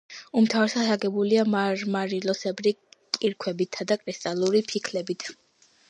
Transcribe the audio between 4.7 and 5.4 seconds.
ფიქლებით.